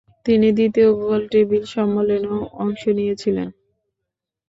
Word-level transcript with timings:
তিনি 0.25 0.47
দ্বিতীয় 0.57 0.89
গোলটেবিল 1.01 1.63
সম্মেলনেও 1.73 2.39
অংশ 2.59 2.81
নিয়েছিলেন। 2.97 3.47